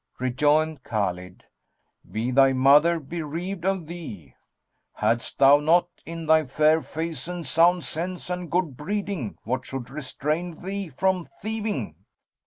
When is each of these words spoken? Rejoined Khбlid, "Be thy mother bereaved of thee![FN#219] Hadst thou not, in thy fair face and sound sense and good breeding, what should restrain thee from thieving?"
Rejoined 0.17 0.81
Khбlid, 0.81 1.41
"Be 2.11 2.31
thy 2.31 2.53
mother 2.53 2.99
bereaved 2.99 3.65
of 3.65 3.85
thee![FN#219] 3.85 4.33
Hadst 4.93 5.37
thou 5.37 5.59
not, 5.59 5.89
in 6.07 6.25
thy 6.25 6.45
fair 6.45 6.81
face 6.81 7.27
and 7.27 7.45
sound 7.45 7.85
sense 7.85 8.31
and 8.31 8.49
good 8.49 8.75
breeding, 8.75 9.37
what 9.43 9.63
should 9.67 9.91
restrain 9.91 10.63
thee 10.65 10.87
from 10.89 11.27
thieving?" 11.43 11.97